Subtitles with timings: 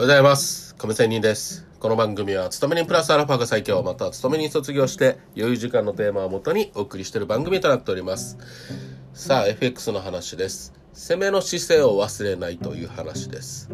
[0.00, 0.74] おはようございます。
[0.76, 1.66] 亀仙人です。
[1.78, 8.38] この番組は、勤めにプラスアルファが最強、また勤めに卒業して、余裕時間のテーマをもとにお送りしている番組となっております。
[9.12, 10.72] さあ、FX の話です。
[10.94, 13.68] 攻めの姿勢を忘れないという話です。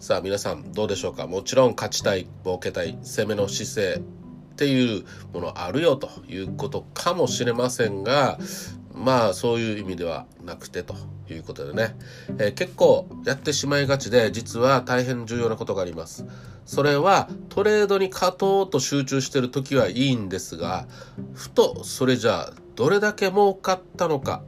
[0.00, 1.26] さあ、皆さんどうでしょうか？
[1.26, 8.38] もちろん勝ちたい、儲けたい、攻めの姿勢っていうものあるよということかもしれませんが、
[9.00, 10.94] まあそういう意味ではなくてと
[11.28, 11.96] いうことでね、
[12.38, 16.26] えー結構やってしまいがちで実は大変重要なことがあります。
[16.66, 20.86] それはトレードに勝とうと集中してる時はいいんですが、
[21.34, 24.42] ふとそれじゃあどれだけ儲かったのか、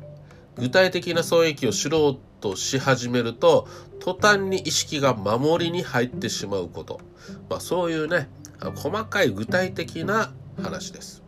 [0.56, 3.66] 具体的な損益を知ろうとし始めると
[4.00, 7.00] 途端に意識が守りに入ってしまうこと、
[7.48, 8.28] まあ、そういうね
[8.76, 10.32] 細かい具体的な
[10.62, 11.21] 話です。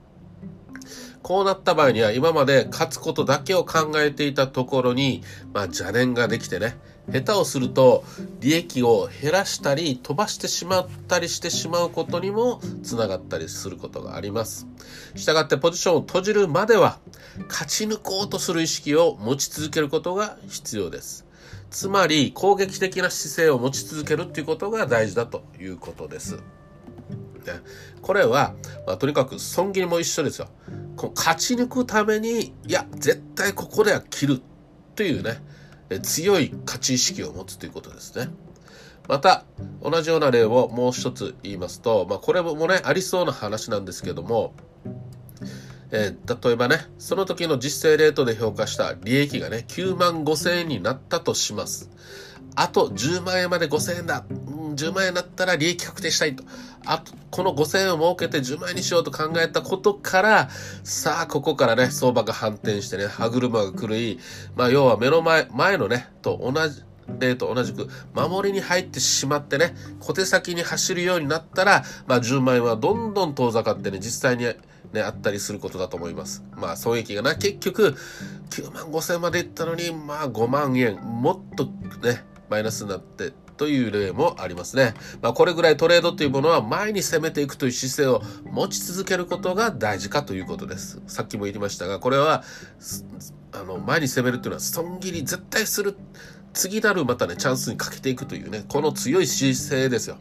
[1.24, 5.22] こうなった場合には今まで勝つことだけを考えていたところに、
[5.54, 6.76] まあ、邪念ができてね、
[7.10, 8.04] 下手をすると
[8.40, 14.66] 利益を減らしたり飛ばしてしまったりしてしまうことにもつながったりすることがあります。
[15.14, 16.98] したがってポジションを閉じるまでは
[17.48, 21.26] 勝ち抜こうとする意識を持ち続けることが必要です。
[21.70, 26.38] つまり攻撃的な姿勢を持ち続けるっていうことが大事だということです。
[28.02, 28.54] これは、
[28.86, 30.48] まあ、とにかく損切りも一緒ですよ。
[30.96, 34.40] こう勝ち抜くために、いや、絶対ここでは切る
[34.94, 35.42] というね、
[36.02, 38.28] 強い勝ち意識を持つということですね。
[39.08, 39.44] また、
[39.82, 44.54] 同じような例をもう一つ言いますと、まあ、これもね、ありそうな話なんですけども、
[45.90, 51.90] えー例えばね、その時の実勢レートで評価した利益がね、9万5千円になったとします。
[52.56, 54.24] あと10万円まで5千円だ。
[54.30, 56.44] うん10万円だったら利益確定したいと。
[56.86, 60.48] あ、この5千円を儲けて10万円にしようと考えたことから、
[60.82, 64.18] さあ、ここからね、相場が反転してね、歯車が狂い、
[64.56, 66.82] まあ、要は目の前、前のね、と同じ、
[67.18, 74.44] 例と同じく、守りに入ってしまってね、小手先に走るようになったら、まあ、10万円はどんどん遠ざかってね、実際に
[74.92, 76.44] ね、あったりすることだと思います。
[76.56, 77.96] まあ、損益がな、結局、
[78.50, 81.64] 9万5千円までいったのに、まあ、5万円、もっと
[82.06, 84.94] ね、マイナスになって、という例もありますね。
[85.22, 91.00] まあ、これぐらいトレードというものは前に攻めていくという姿勢を持ち続けることが大事かということです。
[91.06, 92.42] さっきも言いましたが、これは、
[93.52, 95.96] あの、前に攻めるというのは、損切り絶対する。
[96.52, 100.18] 次なるまたね、チャンスにかけていくというね、この強い姿勢ですよ。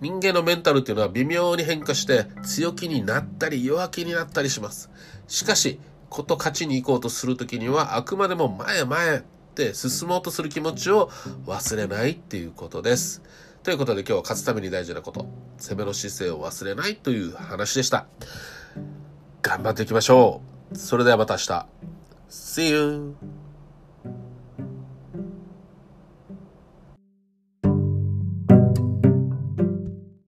[0.00, 4.90] 人間のメンタルっていうのは微妙に変化して、強気になったり弱気になったりします。
[5.28, 11.10] しかし、こと勝ちに行こうとするときには、あくまでも前前って進もうとする気持ちを
[11.46, 13.22] 忘れないっていうことです。
[13.62, 15.26] ということで今日は勝つために大事なこと、
[15.58, 18.06] 攻めの姿勢を忘れないという話でした。
[19.42, 20.40] 頑張っていきましょ
[20.72, 20.76] う。
[20.76, 21.66] それではまた明日。
[22.30, 23.41] See you!